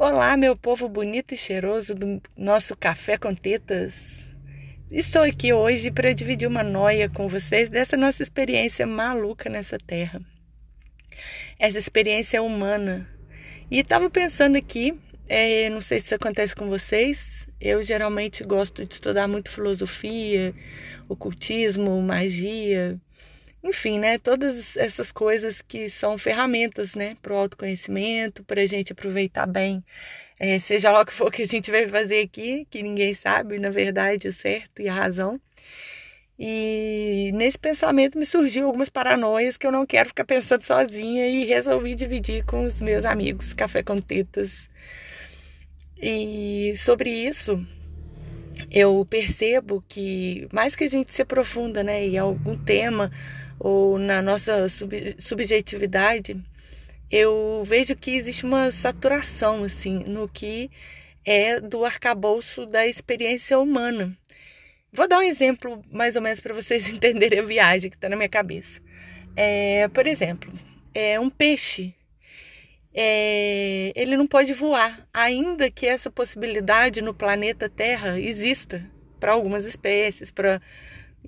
[0.00, 4.30] Olá, meu povo bonito e cheiroso do nosso Café com Tetas.
[4.88, 10.20] Estou aqui hoje para dividir uma noia com vocês dessa nossa experiência maluca nessa terra.
[11.58, 13.08] Essa experiência humana.
[13.68, 14.96] E estava pensando aqui,
[15.28, 20.54] é, não sei se isso acontece com vocês, eu geralmente gosto de estudar muito filosofia,
[21.08, 23.00] ocultismo, magia,
[23.62, 24.18] enfim, né?
[24.18, 27.16] Todas essas coisas que são ferramentas, né?
[27.20, 29.84] Para o autoconhecimento, para a gente aproveitar bem,
[30.38, 33.58] é, seja lá o que for que a gente vai fazer aqui, que ninguém sabe,
[33.58, 35.40] na verdade, o certo e a razão.
[36.38, 41.44] E nesse pensamento me surgiu algumas paranoias que eu não quero ficar pensando sozinha e
[41.44, 44.68] resolvi dividir com os meus amigos, Café com Tetas.
[46.00, 47.66] E sobre isso,
[48.70, 53.10] eu percebo que mais que a gente se aprofunda né, em algum tema
[53.58, 56.36] ou na nossa sub subjetividade,
[57.10, 60.70] eu vejo que existe uma saturação assim no que
[61.24, 64.16] é do arcabouço da experiência humana.
[64.92, 68.16] Vou dar um exemplo mais ou menos para vocês entenderem a viagem que está na
[68.16, 68.80] minha cabeça.
[69.36, 70.52] É, por exemplo,
[70.94, 71.94] é um peixe.
[72.92, 78.84] É, ele não pode voar, ainda que essa possibilidade no planeta Terra exista
[79.20, 80.60] para algumas espécies, para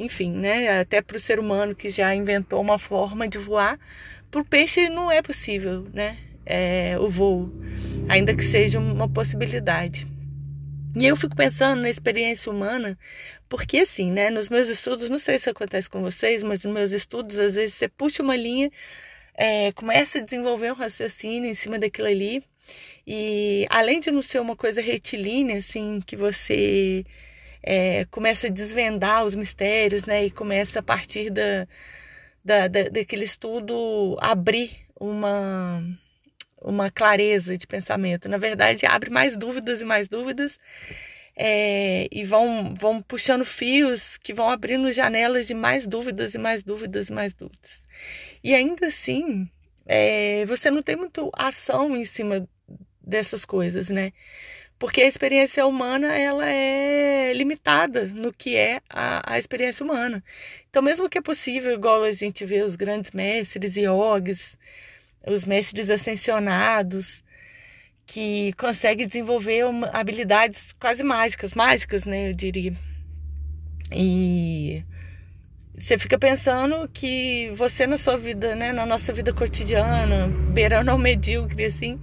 [0.05, 0.81] enfim, né?
[0.81, 3.79] Até para o ser humano que já inventou uma forma de voar,
[4.31, 6.17] para o peixe não é possível, né?
[6.47, 7.53] É, o voo,
[8.09, 10.07] ainda que seja uma possibilidade.
[10.97, 12.98] E eu fico pensando na experiência humana,
[13.48, 16.92] porque assim, né, nos meus estudos, não sei se acontece com vocês, mas nos meus
[16.92, 18.70] estudos, às vezes você puxa uma linha,
[19.35, 22.42] é, começa a desenvolver um raciocínio em cima daquilo ali,
[23.07, 27.05] e além de não ser uma coisa retilínea, assim, que você
[27.62, 30.25] é, começa a desvendar os mistérios, né?
[30.25, 31.67] E começa a partir da,
[32.44, 35.83] da, da, daquele estudo abrir uma,
[36.61, 38.28] uma clareza de pensamento.
[38.28, 40.58] Na verdade, abre mais dúvidas e mais dúvidas.
[41.36, 46.62] É, e vão, vão puxando fios que vão abrindo janelas de mais dúvidas e mais
[46.62, 47.83] dúvidas e mais dúvidas.
[48.45, 49.48] E ainda assim,
[49.86, 52.46] é, você não tem muito ação em cima
[53.01, 54.12] dessas coisas, né?
[54.80, 60.24] Porque a experiência humana ela é limitada no que é a, a experiência humana.
[60.70, 64.57] Então, mesmo que é possível, igual a gente vê os grandes mestres yogis,
[65.27, 67.23] os mestres ascensionados,
[68.07, 72.74] que conseguem desenvolver habilidades quase mágicas, mágicas, né, eu diria.
[73.92, 74.83] E
[75.79, 80.97] você fica pensando que você na sua vida, né, na nossa vida cotidiana, beirando ao
[80.97, 82.01] medíocre, assim,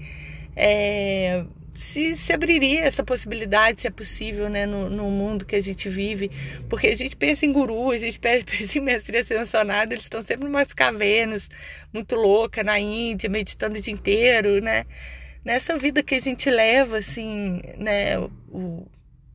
[0.56, 1.44] é,
[1.78, 5.88] se, se abriria essa possibilidade, se é possível, né, no, no mundo que a gente
[5.88, 6.32] vive.
[6.68, 10.48] Porque a gente pensa em guru, a gente pensa em mestre ascensionado, eles estão sempre
[10.48, 11.48] em umas cavernas
[11.94, 14.88] muito louca na Índia, meditando o dia inteiro, né?
[15.46, 18.88] Nessa vida que a gente leva, assim, né, o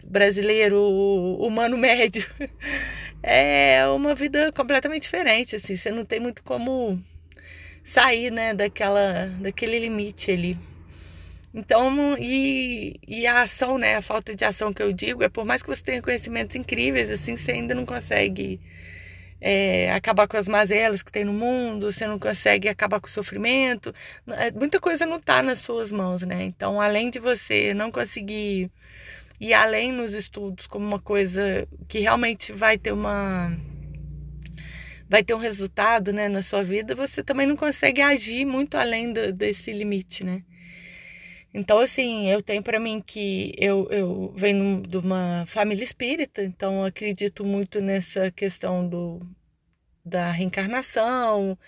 [0.04, 2.26] brasileiro, o humano médio,
[3.22, 7.00] é uma vida completamente diferente, assim, você não tem muito como
[7.84, 10.71] sair, né, daquela, daquele limite ali.
[11.54, 13.96] Então, e, e a ação, né?
[13.96, 17.10] A falta de ação que eu digo é por mais que você tenha conhecimentos incríveis,
[17.10, 18.58] assim, você ainda não consegue
[19.40, 23.10] é, acabar com as mazelas que tem no mundo, você não consegue acabar com o
[23.10, 23.94] sofrimento.
[24.28, 26.44] É, muita coisa não está nas suas mãos, né?
[26.44, 28.70] Então, além de você não conseguir
[29.40, 33.56] ir além nos estudos como uma coisa que realmente vai ter uma
[35.08, 39.12] vai ter um resultado né, na sua vida, você também não consegue agir muito além
[39.12, 40.42] do, desse limite, né?
[41.54, 46.84] Então, assim, eu tenho para mim que eu, eu venho de uma família espírita, então
[46.84, 49.20] acredito muito nessa questão do,
[50.04, 51.58] da reencarnação,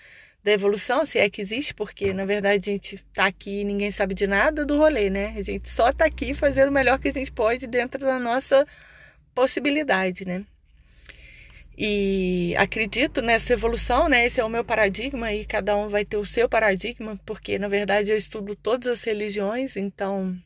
[0.42, 3.90] da evolução, se é que existe, porque na verdade a gente tá aqui e ninguém
[3.90, 5.34] sabe de nada do rolê, né?
[5.36, 8.66] A gente só tá aqui fazendo o melhor que a gente pode dentro da nossa
[9.34, 10.44] possibilidade, né?
[11.76, 14.26] E acredito nessa evolução, né?
[14.26, 17.66] Esse é o meu paradigma e cada um vai ter o seu paradigma, porque na
[17.66, 20.36] verdade eu estudo todas as religiões, então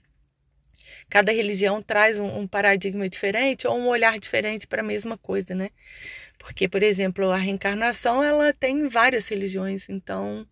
[1.11, 5.55] cada religião traz um, um paradigma diferente ou um olhar diferente para a mesma coisa,
[5.55, 5.71] né?
[6.39, 10.47] Porque, por exemplo, a reencarnação ela tem várias religiões, então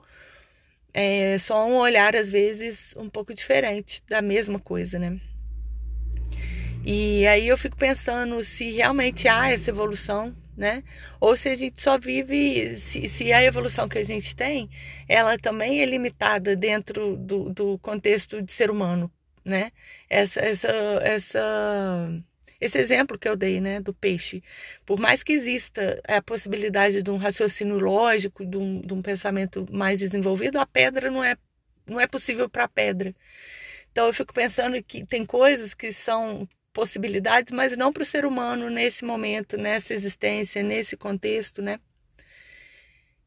[0.93, 5.19] é só um olhar às vezes um pouco diferente da mesma coisa, né?
[6.84, 10.82] E aí eu fico pensando se realmente há essa evolução né?
[11.20, 14.70] Ou se a gente só vive, se, se, a evolução que a gente tem,
[15.08, 19.11] ela também é limitada dentro do, do contexto de ser humano,
[19.44, 19.70] né?
[20.08, 20.69] Essa, essa,
[21.03, 22.23] essa,
[22.61, 24.43] esse exemplo que eu dei, né, do peixe,
[24.85, 29.67] por mais que exista a possibilidade de um raciocínio lógico, de um, de um pensamento
[29.70, 31.37] mais desenvolvido, a pedra não é,
[31.87, 33.14] não é possível para a pedra.
[33.93, 38.26] Então eu fico pensando que tem coisas que são possibilidades, mas não para o ser
[38.26, 41.81] humano nesse momento, nessa existência, nesse contexto, né?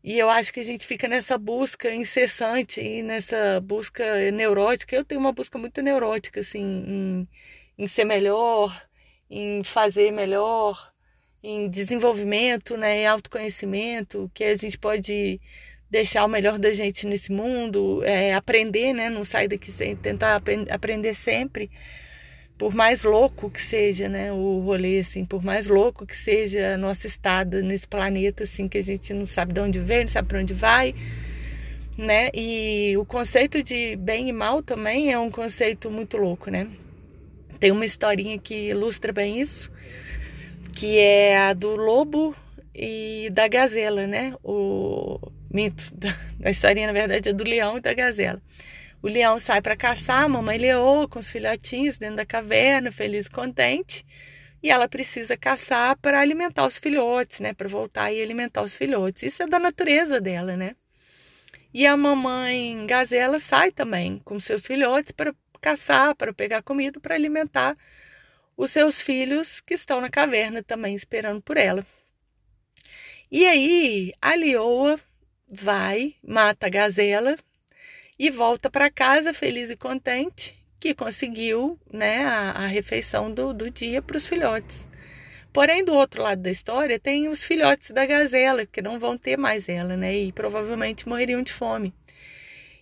[0.04, 4.96] E eu acho que a gente fica nessa busca incessante e nessa busca neurótica.
[4.96, 7.28] Eu tenho uma busca muito neurótica, assim, em,
[7.76, 8.80] em ser melhor,
[9.28, 10.94] em fazer melhor,
[11.42, 15.42] em desenvolvimento, né, em autoconhecimento, que a gente pode
[15.90, 20.40] deixar o melhor da gente nesse mundo, é, aprender, né, não sair daqui sem tentar
[20.70, 21.72] aprender sempre
[22.60, 26.78] por mais louco que seja, né, o rolê, assim, por mais louco que seja a
[26.78, 30.28] nossa estada nesse planeta, assim, que a gente não sabe de onde vem, não sabe
[30.28, 30.94] para onde vai,
[31.98, 36.68] né, e o conceito de bem e mal também é um conceito muito louco, né.
[37.62, 39.72] Tem uma historinha que ilustra bem isso,
[40.76, 42.36] que é a do lobo
[42.76, 45.18] e da gazela, né, o
[45.50, 48.42] mito da, da historinha, na verdade, é do leão e da gazela.
[49.02, 53.28] O leão sai para caçar, a mamãe leoa com os filhotinhos dentro da caverna, feliz
[53.28, 54.06] e contente.
[54.62, 57.54] E ela precisa caçar para alimentar os filhotes, né?
[57.54, 59.24] Para voltar e alimentar os filhotes.
[59.24, 60.76] Isso é da natureza dela, né?
[61.74, 67.16] E a mamãe gazela sai também com seus filhotes para caçar, para pegar comida, para
[67.16, 67.78] alimentar
[68.58, 71.86] os seus filhos que estão na caverna também esperando por ela.
[73.32, 75.00] E aí a leoa
[75.48, 77.38] vai, mata a gazela,
[78.20, 83.72] e volta para casa feliz e contente que conseguiu né, a, a refeição do, do
[83.72, 84.86] dia para os filhotes.
[85.52, 89.38] Porém, do outro lado da história, tem os filhotes da gazela, que não vão ter
[89.38, 90.16] mais ela, né?
[90.16, 91.94] E provavelmente morreriam de fome.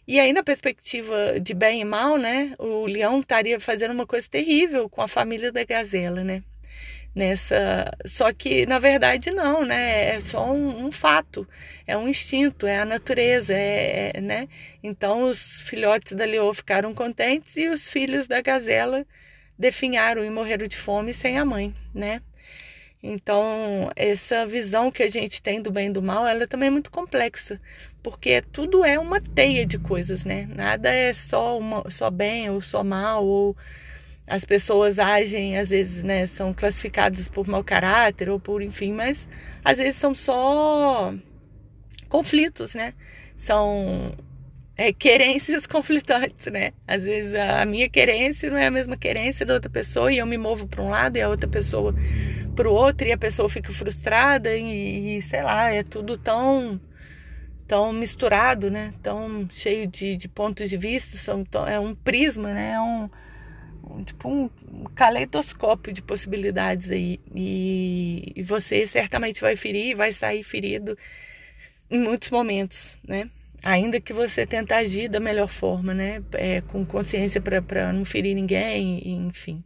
[0.06, 2.54] E aí, na perspectiva de bem e mal, né?
[2.60, 6.44] O leão estaria fazendo uma coisa terrível com a família da gazela, né?
[7.18, 7.92] Nessa.
[8.06, 10.16] Só que na verdade não, né?
[10.16, 11.48] É só um, um fato,
[11.86, 14.48] é um instinto, é a natureza, é, é, né?
[14.84, 19.06] Então os filhotes da leoa ficaram contentes e os filhos da gazela
[19.58, 22.22] definharam e morreram de fome sem a mãe, né?
[23.02, 26.72] Então, essa visão que a gente tem do bem e do mal, ela também é
[26.72, 27.62] muito complexa,
[28.02, 30.48] porque tudo é uma teia de coisas, né?
[30.54, 33.56] Nada é só uma, só bem ou só mal ou
[34.28, 39.28] as pessoas agem, às vezes, né, são classificadas por mau caráter ou por, enfim, mas
[39.64, 41.14] às vezes são só
[42.10, 42.94] conflitos, né?
[43.38, 44.14] São
[44.76, 46.74] é, querências conflitantes, né?
[46.86, 50.26] Às vezes a minha querência não é a mesma querência da outra pessoa e eu
[50.26, 51.96] me movo para um lado e a outra pessoa
[52.54, 56.82] para o outro e a pessoa fica frustrada e, e, sei lá, é tudo tão
[57.68, 58.94] tão misturado, né?
[59.04, 62.74] Tão cheio de, de pontos de vista, são, é um prisma, né?
[62.74, 63.10] É um,
[64.06, 64.50] tipo um
[64.96, 67.20] caleidoscópio de possibilidades aí.
[67.36, 70.98] E, e você certamente vai ferir, vai sair ferido
[71.90, 73.30] em muitos momentos, né?
[73.64, 76.24] Ainda que você tente agir da melhor forma, né?
[76.34, 79.64] É, com consciência para não ferir ninguém, enfim.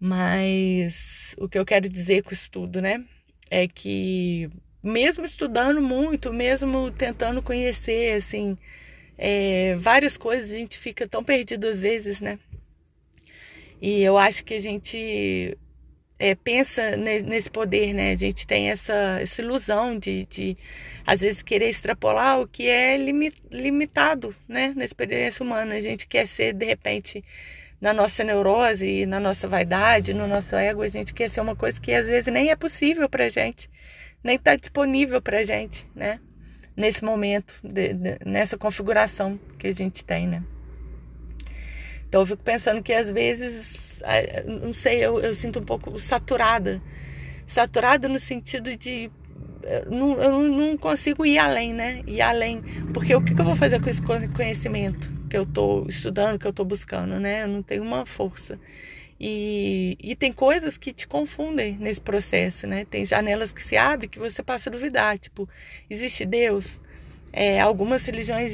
[0.00, 3.04] Mas o que eu quero dizer com isso tudo, né?
[3.50, 4.50] É que
[4.82, 8.58] mesmo estudando muito, mesmo tentando conhecer, assim,
[9.16, 12.38] é, várias coisas, a gente fica tão perdido às vezes, né?
[13.82, 15.58] E eu acho que a gente
[16.16, 18.12] é, pensa nesse poder, né?
[18.12, 20.56] A gente tem essa, essa ilusão de, de,
[21.04, 22.96] às vezes, querer extrapolar o que é
[23.50, 24.72] limitado, né?
[24.76, 25.74] Na experiência humana.
[25.74, 27.24] A gente quer ser, de repente,
[27.80, 31.80] na nossa neurose, na nossa vaidade, no nosso ego, a gente quer ser uma coisa
[31.80, 33.68] que às vezes nem é possível pra gente,
[34.22, 36.20] nem está disponível pra gente, né?
[36.76, 40.44] Nesse momento, de, de, nessa configuração que a gente tem, né?
[42.12, 44.02] Então eu fico pensando que às vezes,
[44.46, 46.78] não sei, eu, eu sinto um pouco saturada.
[47.46, 49.10] Saturada no sentido de
[49.88, 52.02] não, eu não consigo ir além, né?
[52.06, 52.60] Ir além.
[52.92, 56.46] Porque o que, que eu vou fazer com esse conhecimento que eu estou estudando, que
[56.46, 57.44] eu estou buscando, né?
[57.44, 58.60] Eu não tenho uma força.
[59.18, 62.84] E, e tem coisas que te confundem nesse processo, né?
[62.84, 65.18] Tem janelas que se abrem que você passa a duvidar.
[65.18, 65.48] Tipo,
[65.88, 66.78] existe Deus?
[67.32, 68.52] É, algumas religiões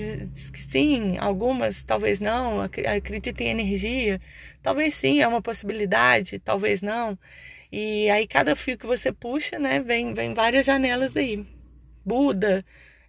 [0.50, 4.20] que sim, algumas talvez não, acreditam em energia,
[4.62, 7.18] talvez sim, é uma possibilidade, talvez não.
[7.72, 11.44] E aí cada fio que você puxa, né, vem, vem várias janelas aí.
[12.04, 12.64] Buda,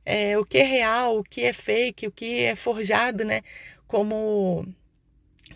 [0.05, 3.41] é, o que é real, o que é fake, o que é forjado, né,
[3.87, 4.65] como,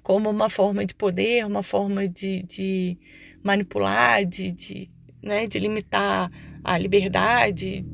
[0.03, 2.98] como uma forma de poder, uma forma de, de
[3.43, 4.91] manipular, de, de,
[5.22, 6.32] né, de limitar
[6.63, 7.86] a liberdade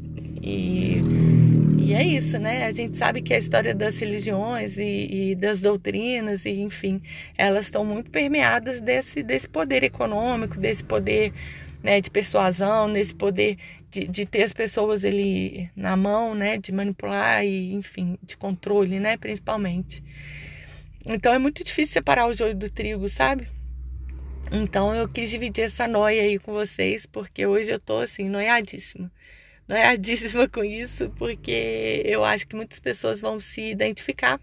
[0.42, 1.39] e
[1.90, 2.66] e é isso, né?
[2.66, 7.02] A gente sabe que a história das religiões e, e das doutrinas, e enfim,
[7.36, 11.34] elas estão muito permeadas desse, desse poder econômico, desse poder
[11.82, 13.58] né, de persuasão, desse poder
[13.90, 16.60] de, de ter as pessoas ali na mão, né?
[16.60, 19.18] De manipular e, enfim, de controle, né?
[19.18, 20.04] Principalmente.
[21.04, 23.48] Então é muito difícil separar o joio do trigo, sabe?
[24.52, 29.12] Então eu quis dividir essa noia aí com vocês, porque hoje eu tô assim, noiadíssima.
[29.70, 34.42] Noiadíssima com isso, porque eu acho que muitas pessoas vão se identificar,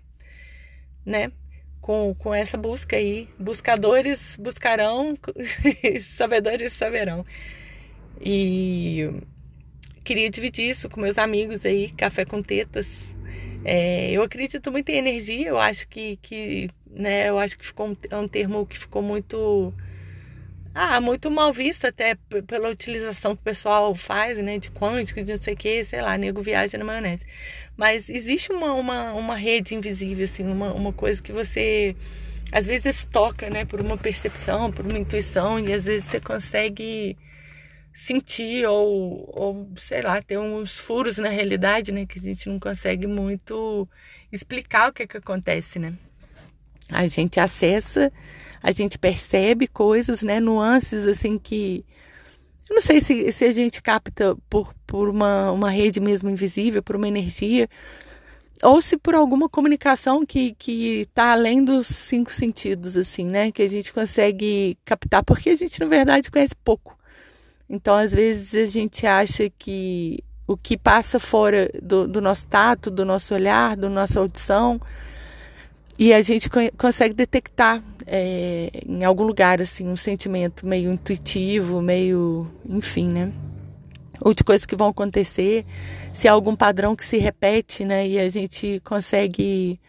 [1.05, 1.33] né?
[1.81, 3.29] Com, com essa busca aí.
[3.37, 5.19] Buscadores buscarão,
[6.17, 7.27] sabedores saberão.
[8.21, 9.11] E
[10.05, 12.87] queria dividir isso com meus amigos aí, Café com Tetas.
[13.65, 17.89] É, eu acredito muito em energia, eu acho que, que né, eu acho que ficou
[17.89, 19.75] um, é um termo que ficou muito
[20.79, 22.17] ah, muito mal visto até
[22.47, 24.59] pela utilização que o pessoal faz, né?
[24.59, 27.25] De quântico, de não sei o que, sei lá, nego viaja na maionese.
[27.75, 31.97] Mas existe uma, uma, uma rede invisível, assim, uma, uma coisa que você
[32.53, 33.65] às vezes toca, né?
[33.65, 37.17] Por uma percepção, por uma intuição, e às vezes você consegue
[37.95, 42.05] sentir ou, ou sei lá, ter uns furos na realidade, né?
[42.05, 43.89] Que a gente não consegue muito
[44.31, 45.95] explicar o que é que acontece, né?
[46.91, 48.13] A gente acessa,
[48.63, 51.85] a gente percebe coisas, né, nuances assim que
[52.69, 56.83] eu não sei se, se a gente capta por, por uma, uma rede mesmo invisível,
[56.83, 57.69] por uma energia,
[58.63, 63.53] ou se por alguma comunicação que que está além dos cinco sentidos, assim, né?
[63.53, 66.99] Que a gente consegue captar, porque a gente, na verdade, conhece pouco.
[67.69, 72.91] Então, às vezes, a gente acha que o que passa fora do, do nosso tato,
[72.91, 74.81] do nosso olhar, da nossa audição,
[75.99, 82.47] e a gente consegue detectar é, em algum lugar assim um sentimento meio intuitivo, meio,
[82.69, 83.33] enfim, né?
[84.21, 85.65] Ou de coisas que vão acontecer,
[86.13, 88.07] se há algum padrão que se repete, né?
[88.07, 89.81] E a gente consegue,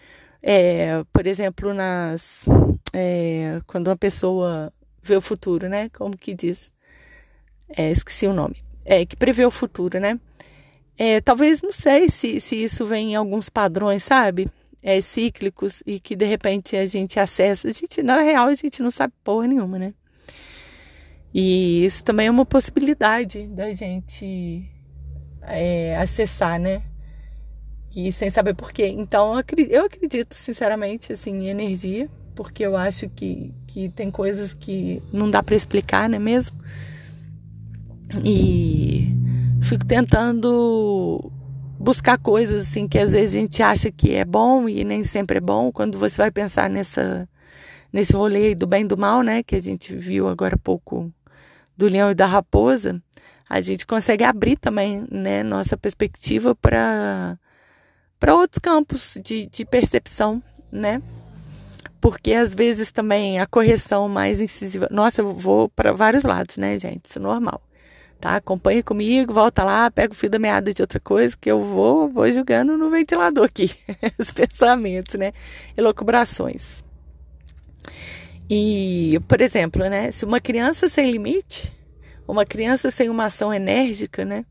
[0.42, 2.46] é, por exemplo, nas
[2.94, 4.72] é, quando uma pessoa
[5.02, 5.90] vê o futuro, né?
[5.90, 6.72] Como que diz?
[7.70, 8.56] É, esqueci o nome.
[8.86, 10.20] É que prevê o futuro, né?
[10.98, 14.50] É, talvez não sei se, se isso vem em alguns padrões, sabe?
[14.82, 17.68] É, cíclicos e que de repente a gente acessa.
[17.68, 19.94] A gente, na real, a gente não sabe porra nenhuma, né?
[21.34, 24.66] E isso também é uma possibilidade da gente
[25.44, 26.84] é, acessar, né?
[27.96, 28.88] E sem saber porquê.
[28.88, 29.34] Então,
[29.70, 35.30] eu acredito, sinceramente, assim, em energia, porque eu acho que, que tem coisas que não
[35.30, 36.56] dá para explicar, né mesmo?
[38.24, 39.08] E
[39.62, 41.32] fico tentando
[41.80, 45.38] buscar coisas assim que às vezes a gente acha que é bom e nem sempre
[45.38, 45.72] é bom.
[45.72, 47.28] Quando você vai pensar nessa
[47.92, 51.12] nesse rolê do bem e do mal, né, que a gente viu agora há pouco
[51.78, 53.02] do leão e da raposa,
[53.50, 57.38] a gente consegue abrir também, né, nossa perspectiva para
[58.20, 60.42] para outros campos de, de percepção,
[60.72, 61.02] né?
[62.02, 64.88] Porque às vezes também a correção mais incisiva.
[64.92, 67.06] Nossa, eu vou para vários lados, né, gente?
[67.06, 67.62] Isso é normal
[68.20, 68.36] tá?
[68.36, 72.10] Acompanha comigo, volta lá, pega o fio da meada de outra coisa, que eu vou,
[72.10, 73.72] vou jogando no ventilador aqui,
[74.18, 75.34] os pensamentos, né?
[75.76, 76.84] Elocubrações.
[78.50, 80.12] E, por exemplo, né?
[80.12, 81.72] Se uma criança sem limite,
[82.28, 84.46] uma criança sem uma ação enérgica, né?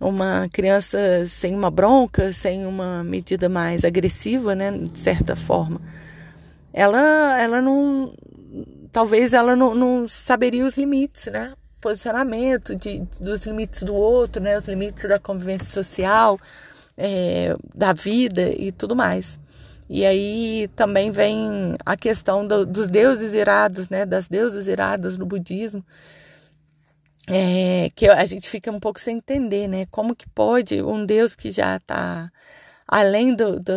[0.00, 4.70] Uma criança sem uma bronca, sem uma medida mais agressiva, né?
[4.70, 5.80] De certa forma,
[6.72, 8.14] ela, ela não,
[8.92, 11.52] talvez ela não, não saberia os limites, né?
[11.80, 16.38] Posicionamento de, dos limites do outro, né, os limites da convivência social,
[16.96, 19.38] é, da vida e tudo mais.
[19.88, 25.24] E aí também vem a questão do, dos deuses irados, né, das deusas iradas no
[25.24, 25.84] budismo,
[27.26, 31.34] é, que a gente fica um pouco sem entender, né, como que pode um deus
[31.34, 32.30] que já está
[32.86, 33.72] além do, do,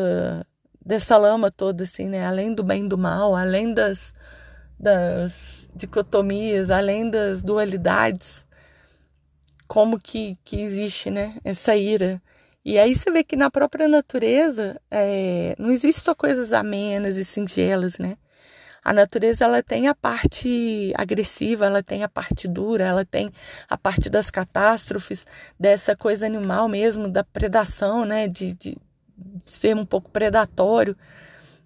[0.86, 4.13] dessa lama toda, assim, né, além do bem e do mal, além das,
[4.79, 5.31] das
[5.75, 8.46] dicotomias, além das dualidades,
[9.68, 12.22] como que, que existe né, essa ira.
[12.63, 17.25] E aí você vê que na própria natureza é, não existe só coisas amenas e
[17.25, 18.18] singelas, né?
[18.84, 23.32] A natureza ela tem a parte agressiva, ela tem a parte dura, ela tem
[23.70, 25.25] a parte das catástrofes,
[25.60, 28.28] dessa coisa animal mesmo, da predação, né?
[28.28, 28.78] De, de,
[29.16, 30.96] de ser um pouco predatório.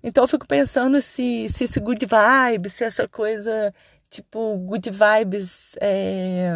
[0.03, 3.73] Então eu fico pensando se, se esse good vibe, se essa coisa
[4.09, 6.55] tipo good vibes, é,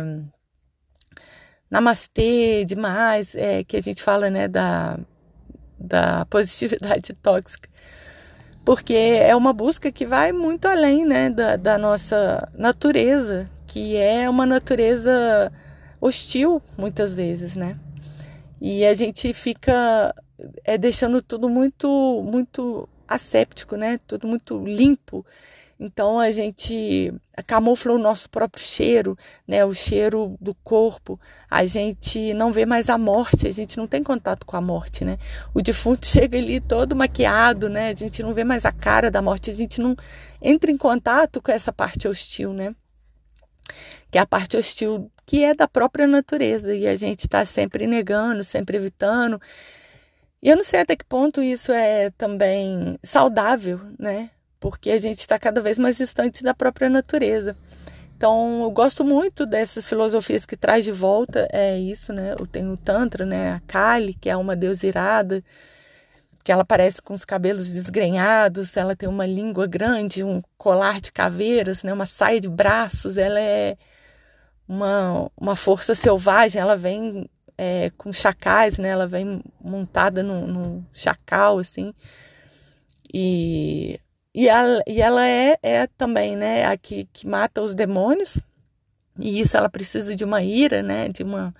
[1.70, 5.00] namastê demais, é, que a gente fala, né, da,
[5.78, 7.70] da positividade tóxica.
[8.66, 14.30] Porque é uma busca que vai muito além, né, da, da nossa natureza, que é
[14.30, 15.52] uma natureza
[16.02, 17.78] hostil, muitas vezes, né?
[18.62, 20.14] E a gente fica
[20.64, 24.00] é, deixando tudo muito, muito asséptico, né?
[24.08, 25.26] Tudo muito limpo
[25.80, 27.14] Então a gente
[27.48, 29.18] camufla o nosso próprio cheiro,
[29.48, 29.64] né?
[29.64, 31.18] O cheiro do corpo.
[31.50, 35.06] A gente não vê mais a morte, a gente não tem contato com a morte,
[35.06, 35.18] né?
[35.54, 37.90] O defunto chega ali todo maquiado, né?
[37.90, 39.96] A gente não vê mais a cara da morte, a gente não
[40.42, 42.76] entra em contato com essa parte hostil, né?
[44.12, 47.88] Que é a parte hostil que é da própria natureza e a gente está sempre
[47.88, 49.40] negando, sempre evitando.
[50.42, 54.32] E eu não sei até que ponto isso é também saudável, né?
[54.60, 57.56] Porque a gente está cada vez mais distante da própria natureza.
[58.20, 62.36] Então, eu gosto muito dessas filosofias que traz de volta é isso, né?
[62.38, 63.54] Eu tenho o Tantra, né?
[63.54, 65.42] A Kali, que é uma deusa irada,
[66.44, 71.14] que ela parece com os cabelos desgrenhados, ela tem uma língua grande, um colar de
[71.14, 71.94] caveiras, né?
[71.94, 73.78] Uma saia de braços, ela é
[74.68, 78.90] uma, uma força selvagem, ela vem é, com chacais, né?
[78.90, 81.94] Ela vem montada num chacal, assim.
[83.14, 84.00] E,
[84.40, 86.66] e, ela, e ela é, é também, né?
[86.66, 88.38] A que, que mata os demônios.
[89.20, 91.10] E isso ela precisa de uma ira, né?
[91.10, 91.54] De uma,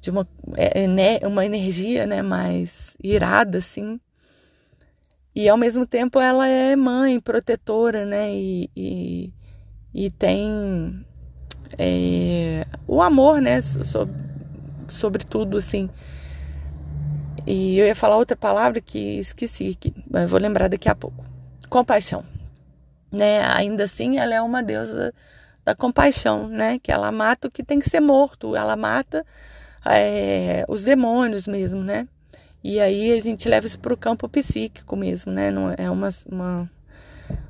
[0.00, 1.20] de uma, é, né?
[1.22, 2.20] uma energia, né?
[2.20, 4.00] Mais irada, assim.
[5.32, 8.34] E ao mesmo tempo ela é mãe, protetora, né?
[8.34, 9.32] E, e,
[9.94, 11.06] e tem
[11.78, 13.60] é, o amor, né?
[13.60, 14.16] Sobre,
[14.88, 15.88] sobre tudo, assim.
[17.46, 19.94] E eu ia falar outra palavra que esqueci, que
[20.28, 21.30] vou lembrar daqui a pouco.
[21.72, 22.22] Compaixão.
[23.10, 23.40] Né?
[23.40, 25.14] Ainda assim, ela é uma deusa
[25.64, 26.78] da compaixão, né?
[26.78, 29.24] Que ela mata o que tem que ser morto, ela mata
[29.86, 32.06] é, os demônios mesmo, né?
[32.62, 35.50] E aí a gente leva isso para o campo psíquico mesmo, né?
[35.50, 36.70] Não, é uma, uma,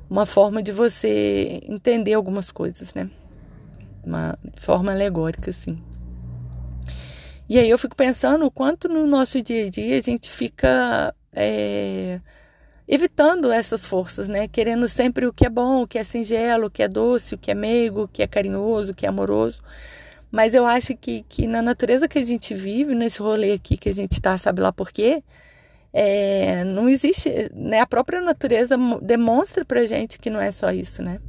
[0.09, 3.09] uma forma de você entender algumas coisas, né?
[4.05, 5.83] Uma forma alegórica, assim.
[7.49, 11.13] E aí eu fico pensando o quanto no nosso dia a dia a gente fica
[11.33, 12.21] é,
[12.87, 14.47] evitando essas forças, né?
[14.47, 17.37] Querendo sempre o que é bom, o que é singelo, o que é doce, o
[17.37, 19.61] que é meigo, o que é carinhoso, o que é amoroso.
[20.31, 23.89] Mas eu acho que, que na natureza que a gente vive, nesse rolê aqui que
[23.89, 25.23] a gente está, sabe lá por quê?
[25.93, 27.79] É, não existe, né?
[27.79, 31.19] A própria natureza demonstra pra gente que não é só isso, né?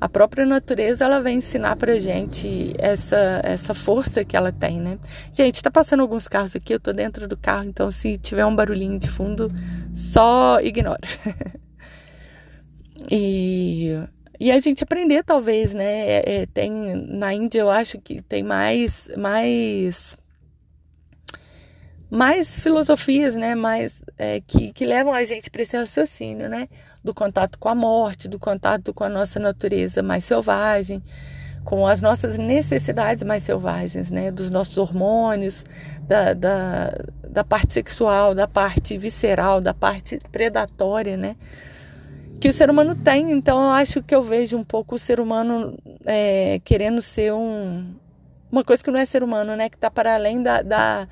[0.00, 4.98] A própria natureza ela vem ensinar pra gente essa, essa força que ela tem, né?
[5.32, 8.56] Gente, tá passando alguns carros aqui, eu tô dentro do carro, então se tiver um
[8.56, 9.52] barulhinho de fundo,
[9.94, 11.06] só ignora.
[13.10, 13.90] e,
[14.40, 16.08] e a gente aprender, talvez, né?
[16.08, 20.16] É, é, tem, na Índia eu acho que tem mais, mais
[22.10, 26.68] mais filosofias, né, mais é, que, que levam a gente para esse raciocínio, né,
[27.02, 31.02] do contato com a morte, do contato com a nossa natureza mais selvagem,
[31.64, 35.64] com as nossas necessidades mais selvagens, né, dos nossos hormônios,
[36.02, 36.94] da, da,
[37.28, 41.36] da parte sexual, da parte visceral, da parte predatória, né,
[42.40, 43.30] que o ser humano tem.
[43.30, 47.94] Então, eu acho que eu vejo um pouco o ser humano é, querendo ser um,
[48.50, 51.08] uma coisa que não é ser humano, né, que está para além da, da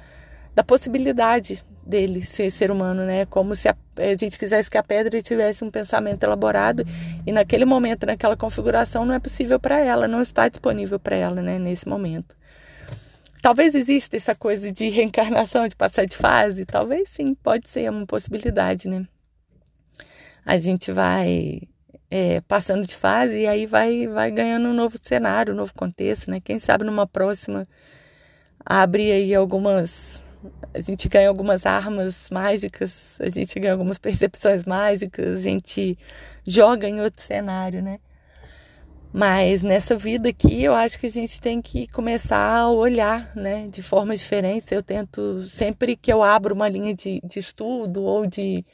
[0.59, 3.24] da possibilidade dele ser ser humano, né?
[3.24, 6.85] Como se a, a, gente quisesse que a pedra tivesse um pensamento elaborado
[7.27, 11.40] e naquele momento, naquela configuração, não é possível para ela, não está disponível para ela,
[11.40, 11.59] né?
[11.59, 12.37] Nesse momento.
[13.40, 18.05] Talvez exista essa coisa de reencarnação, de passar de fase, talvez sim, pode ser uma
[18.05, 19.07] possibilidade, né?
[20.44, 21.62] A gente vai
[22.11, 26.31] é, passando de fase e aí vai, vai ganhando um novo cenário, um novo contexto,
[26.31, 26.40] né?
[26.40, 27.66] Quem sabe numa próxima
[28.64, 30.22] abrir aí algumas
[30.72, 35.98] a gente ganha algumas armas mágicas, a gente ganha algumas percepções mágicas, a gente
[36.46, 37.98] joga em outro cenário, né?
[39.12, 43.66] Mas nessa vida aqui, eu acho que a gente tem que começar a olhar, né,
[43.68, 44.70] de formas diferentes.
[44.70, 48.64] Eu tento, sempre que eu abro uma linha de, de estudo ou de,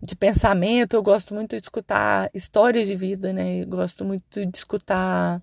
[0.00, 3.62] de pensamento, eu gosto muito de escutar histórias de vida, né?
[3.62, 5.42] Eu gosto muito de escutar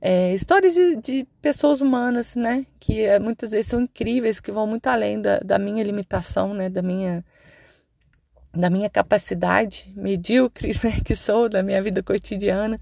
[0.00, 2.66] é, histórias de, de, pessoas humanas, né?
[2.78, 6.68] Que é, muitas vezes são incríveis, que vão muito além da, da minha limitação, né?
[6.68, 7.24] Da minha,
[8.54, 11.00] da minha capacidade medíocre, né?
[11.04, 12.80] Que sou, da minha vida cotidiana,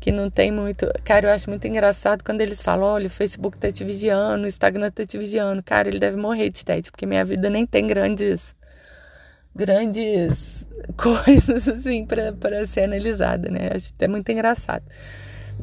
[0.00, 0.86] que não tem muito.
[1.04, 4.48] Cara, eu acho muito engraçado quando eles falam: olha, o Facebook tá te vigiando, o
[4.48, 5.62] Instagram tá te vigiando.
[5.62, 8.54] Cara, ele deve morrer de tédio, porque minha vida nem tem grandes.
[9.54, 10.66] grandes
[10.96, 13.70] coisas assim para ser analisada, né?
[13.74, 14.84] Acho até muito engraçado.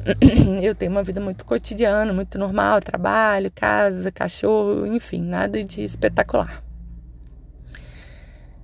[0.62, 6.62] eu tenho uma vida muito cotidiana, muito normal, trabalho, casa, cachorro, enfim, nada de espetacular.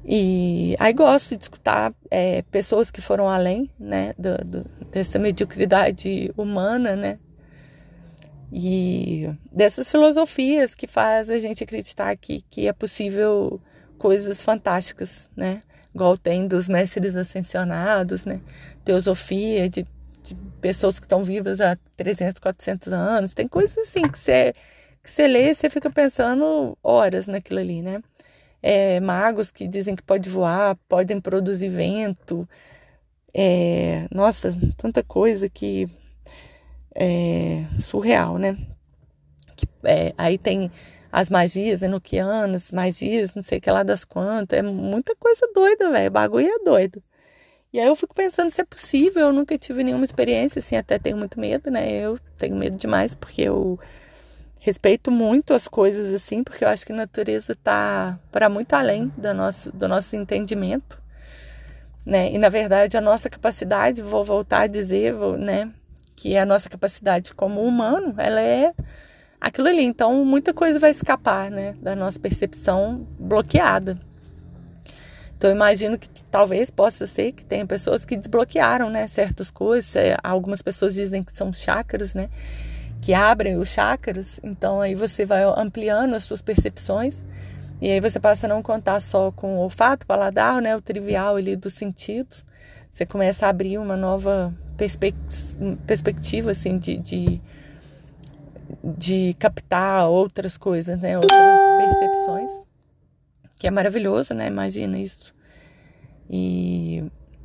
[0.05, 6.33] E aí gosto de escutar é, pessoas que foram além, né, do, do, dessa mediocridade
[6.37, 7.19] humana, né,
[8.53, 13.61] e dessas filosofias que faz a gente acreditar que, que é possível
[13.97, 15.63] coisas fantásticas, né,
[15.95, 18.41] igual tem dos mestres ascensionados, né?
[18.85, 19.87] Teosofia de,
[20.35, 23.35] de pessoas que estão vivas há 300, 400 anos.
[23.35, 24.55] Tem coisas assim que você
[25.03, 28.01] que você lê e você fica pensando horas naquilo ali, né?
[28.63, 32.49] É, magos que dizem que pode voar, podem produzir vento.
[33.35, 35.89] É, nossa, tanta coisa que
[36.95, 38.57] é surreal, né?
[39.57, 40.71] Que, é, aí tem
[41.11, 44.59] as magias enoquianas, magias, não sei que lá das quantas.
[44.59, 46.09] É muita coisa doida, velho.
[46.09, 47.03] O bagulho é doido.
[47.73, 49.29] E aí eu fico pensando se é possível.
[49.29, 51.91] Eu nunca tive nenhuma experiência, assim, até tenho muito medo, né?
[51.91, 53.79] Eu tenho medo demais, porque eu
[54.63, 59.13] respeito muito as coisas assim, porque eu acho que a natureza está para muito além
[59.17, 61.03] do nosso, do nosso entendimento,
[62.07, 62.31] né?
[62.31, 65.69] E na verdade a nossa capacidade, vou voltar a dizer, vou, né,
[66.15, 68.73] que a nossa capacidade como humano, ela é
[69.41, 69.83] aquilo ali.
[69.83, 73.99] Então muita coisa vai escapar, né, da nossa percepção bloqueada.
[75.43, 79.97] Então imagino que talvez possa ser que tenha pessoas que desbloquearam, né, certas coisas.
[79.97, 82.29] É, algumas pessoas dizem que são chakras, né?
[83.01, 87.17] que abrem os chakras, então aí você vai ampliando as suas percepções
[87.81, 91.35] e aí você passa a não contar só com o olfato, paladar, né, o trivial
[91.35, 92.47] ali dos sentidos.
[92.93, 95.17] Você começa a abrir uma nova perspec
[95.85, 97.41] perspectiva assim de, de,
[98.85, 102.51] de captar outras coisas, né, outras percepções,
[103.63, 104.49] que é maravilhoso, né?
[104.49, 105.33] Imagina isso.
[106.29, 107.05] E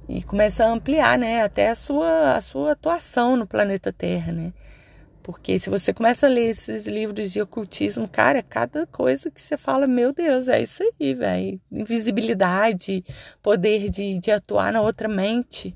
[0.09, 4.51] e começa a ampliar, né, até a sua a sua atuação no planeta Terra, né?
[5.21, 9.57] Porque se você começa a ler esses livros de ocultismo, cara, cada coisa que você
[9.57, 11.61] fala, meu Deus, é isso aí, velho.
[11.71, 13.03] Invisibilidade,
[13.43, 15.75] poder de, de atuar na outra mente,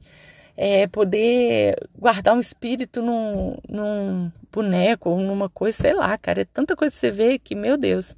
[0.57, 6.41] é, poder guardar um espírito num, num boneco ou numa coisa, sei lá, cara.
[6.41, 8.15] É tanta coisa que você vê que, meu Deus.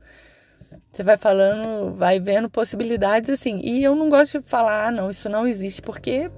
[0.93, 3.59] Você vai falando, vai vendo possibilidades assim.
[3.63, 6.29] E eu não gosto de falar, ah, não, isso não existe, porque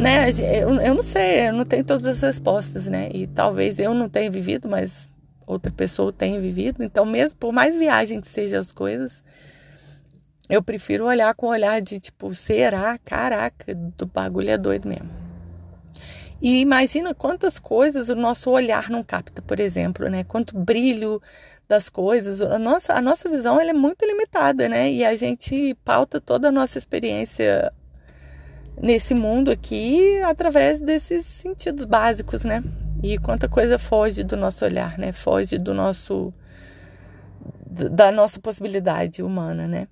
[0.00, 0.30] né?
[0.30, 3.08] Eu, eu não sei, eu não tenho todas as respostas, né?
[3.14, 5.08] E talvez eu não tenha vivido, mas
[5.46, 6.82] outra pessoa tenha vivido.
[6.82, 9.22] Então, mesmo por mais viagem que sejam as coisas,
[10.48, 12.98] eu prefiro olhar com o olhar de tipo, será?
[12.98, 15.27] Caraca, do bagulho é doido mesmo.
[16.40, 20.22] E imagina quantas coisas o nosso olhar não capta, por exemplo, né?
[20.22, 21.20] Quanto brilho
[21.68, 22.40] das coisas.
[22.40, 24.90] A nossa, a nossa visão é muito limitada, né?
[24.90, 27.72] E a gente pauta toda a nossa experiência
[28.80, 32.62] nesse mundo aqui através desses sentidos básicos, né?
[33.02, 35.12] E quanta coisa foge do nosso olhar, né?
[35.12, 36.32] Foge do nosso
[37.70, 39.88] da nossa possibilidade humana, né?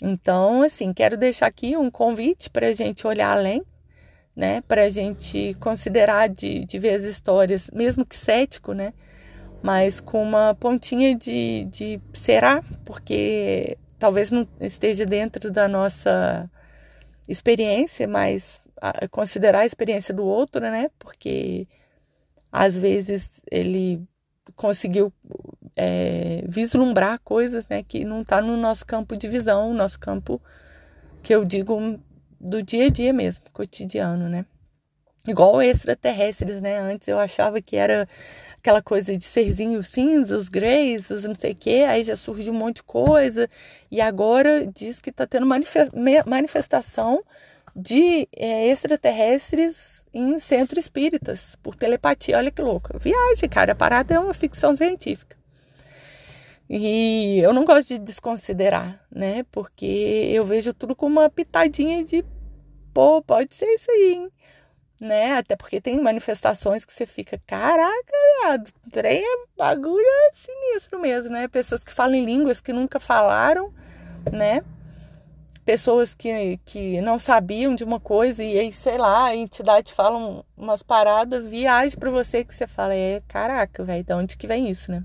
[0.00, 3.62] Então, assim, quero deixar aqui um convite para a gente olhar além,
[4.34, 4.60] né?
[4.62, 8.92] Para a gente considerar de, de ver as histórias, mesmo que cético, né?
[9.62, 16.50] Mas com uma pontinha de, de será, porque talvez não esteja dentro da nossa
[17.28, 18.60] experiência, mas
[19.10, 20.90] considerar a experiência do outro, né?
[20.98, 21.68] Porque
[22.50, 24.02] às vezes ele
[24.56, 25.12] conseguiu
[25.76, 27.82] é, vislumbrar coisas, né?
[27.82, 30.40] Que não está no nosso campo de visão, nosso campo
[31.22, 32.00] que eu digo
[32.42, 34.44] do dia a dia mesmo, cotidiano, né?
[35.26, 36.78] Igual extraterrestres, né?
[36.78, 38.08] Antes eu achava que era
[38.58, 42.50] aquela coisa de serzinho cinza, os greys, os não sei o quê, aí já surge
[42.50, 43.48] um monte de coisa,
[43.88, 45.46] e agora diz que está tendo
[46.26, 47.22] manifestação
[47.74, 52.36] de é, extraterrestres em centro espíritas, por telepatia.
[52.36, 52.98] Olha que louca.
[52.98, 55.36] Viagem, cara, a parada é uma ficção científica.
[56.74, 59.44] E eu não gosto de desconsiderar, né?
[59.52, 59.84] Porque
[60.32, 62.24] eu vejo tudo com uma pitadinha de,
[62.94, 64.32] pô, pode ser isso aí, hein?
[65.02, 65.36] né?
[65.36, 71.32] Até porque tem manifestações que você fica, caraca, viado, trem é bagulho é sinistro mesmo,
[71.32, 71.48] né?
[71.48, 73.70] Pessoas que falam em línguas que nunca falaram,
[74.32, 74.62] né?
[75.64, 80.42] Pessoas que, que não sabiam de uma coisa e aí, sei lá, a entidade fala
[80.56, 84.70] umas paradas, viagem para você que você fala, é caraca, velho, de onde que vem
[84.70, 85.04] isso, né?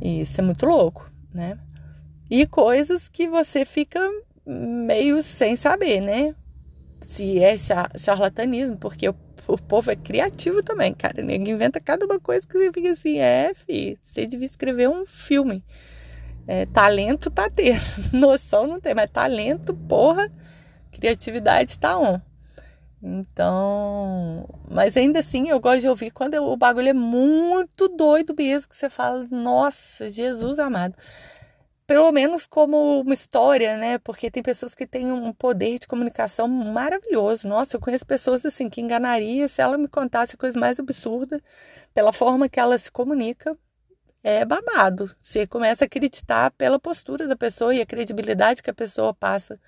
[0.00, 1.58] E isso é muito louco, né?
[2.30, 4.00] E coisas que você fica
[4.46, 6.34] meio sem saber, né?
[7.00, 7.56] se é
[7.96, 9.14] charlatanismo, porque o,
[9.66, 11.22] povo é criativo também, cara.
[11.22, 15.06] Ninguém inventa cada uma coisa que você fica assim, é, fi, você devia escrever um
[15.06, 15.64] filme.
[16.46, 17.80] É, talento tá tendo,
[18.12, 20.30] noção não tem, mas talento, porra,
[20.90, 22.20] criatividade tá on.
[23.02, 28.68] Então, mas ainda assim eu gosto de ouvir quando o bagulho é muito doido mesmo,
[28.68, 30.96] que você fala, nossa, Jesus amado
[31.88, 33.96] pelo menos como uma história, né?
[33.96, 37.48] Porque tem pessoas que têm um poder de comunicação maravilhoso.
[37.48, 41.40] Nossa, eu conheço pessoas assim que enganaria se ela me contasse a coisa mais absurda
[41.94, 43.56] pela forma que ela se comunica.
[44.22, 45.10] é babado.
[45.20, 49.60] Você começa a acreditar pela postura da pessoa e a credibilidade que a pessoa passa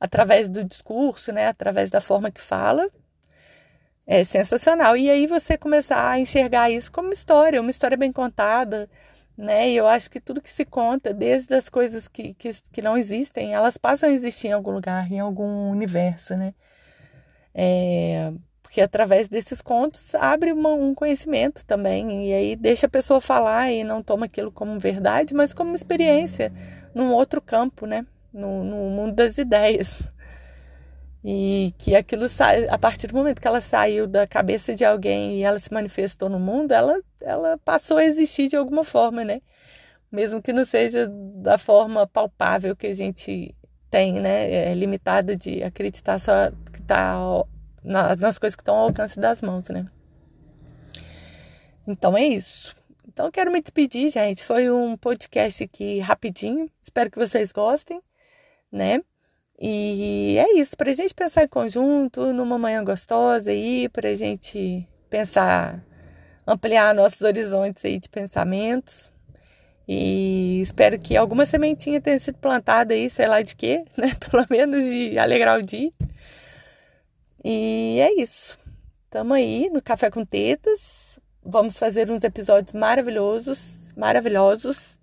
[0.00, 2.88] através do discurso, né, através da forma que fala.
[4.06, 4.96] É sensacional.
[4.96, 8.88] E aí você começar a enxergar isso como história, uma história bem contada,
[9.36, 9.70] né?
[9.70, 12.96] E eu acho que tudo que se conta, desde as coisas que, que, que não
[12.96, 16.54] existem, elas passam a existir em algum lugar, em algum universo, né?
[17.54, 18.32] É,
[18.62, 23.72] porque através desses contos abre uma, um conhecimento também, e aí deixa a pessoa falar
[23.72, 26.52] e não toma aquilo como verdade, mas como experiência
[26.94, 28.06] num outro campo, né?
[28.32, 30.02] No, no mundo das ideias.
[31.24, 35.38] E que aquilo sai, a partir do momento que ela saiu da cabeça de alguém
[35.38, 39.40] e ela se manifestou no mundo, ela, ela passou a existir de alguma forma, né?
[40.10, 43.54] Mesmo que não seja da forma palpável que a gente
[43.90, 44.70] tem, né?
[44.70, 47.16] É limitada de acreditar só que está
[47.82, 49.86] nas coisas que estão ao alcance das mãos, né?
[51.86, 52.76] Então é isso.
[53.06, 54.44] Então eu quero me despedir, gente.
[54.44, 56.70] Foi um podcast aqui rapidinho.
[56.80, 58.00] Espero que vocês gostem,
[58.70, 59.00] né?
[59.60, 64.14] E é isso, para a gente pensar em conjunto, numa manhã gostosa aí, para a
[64.14, 65.84] gente pensar,
[66.46, 69.12] ampliar nossos horizontes aí de pensamentos.
[69.88, 74.12] E espero que alguma sementinha tenha sido plantada aí, sei lá de quê, né?
[74.30, 75.90] Pelo menos de alegrar o dia.
[77.42, 78.58] E é isso.
[79.08, 81.18] Tamo aí no Café com Tetas.
[81.42, 83.60] Vamos fazer uns episódios maravilhosos,
[83.96, 84.97] maravilhosos.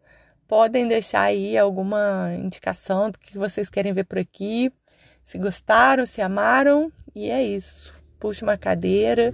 [0.47, 4.71] Podem deixar aí alguma indicação do que vocês querem ver por aqui.
[5.23, 6.91] Se gostaram, se amaram.
[7.15, 7.93] E é isso.
[8.19, 9.33] Puxa uma cadeira,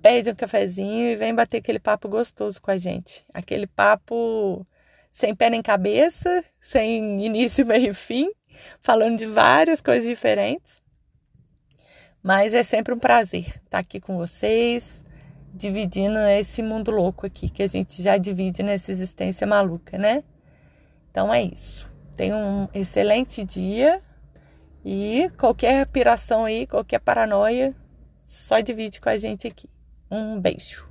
[0.00, 3.24] pede um cafezinho e vem bater aquele papo gostoso com a gente.
[3.34, 4.64] Aquele papo
[5.10, 8.30] sem pé nem cabeça, sem início, meio e fim,
[8.80, 10.82] falando de várias coisas diferentes.
[12.22, 15.04] Mas é sempre um prazer estar aqui com vocês,
[15.54, 20.22] dividindo esse mundo louco aqui que a gente já divide nessa existência maluca, né?
[21.16, 21.90] Então é isso.
[22.14, 24.02] Tenha um excelente dia
[24.84, 27.74] e qualquer piração aí, qualquer paranoia,
[28.22, 29.66] só divide com a gente aqui.
[30.10, 30.86] Um beijo.